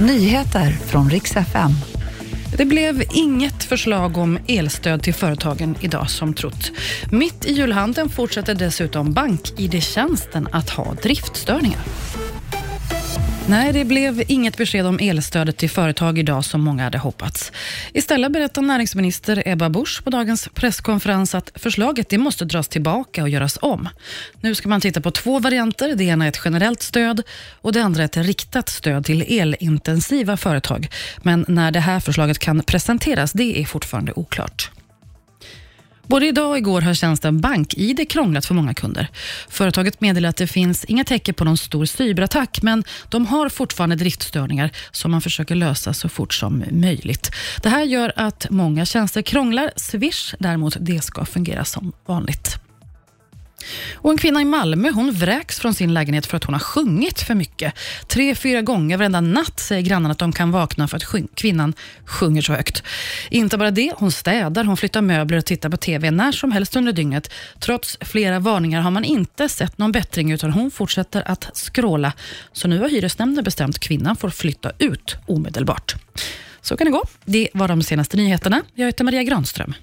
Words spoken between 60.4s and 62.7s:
vakna för att kvinnan sjunger så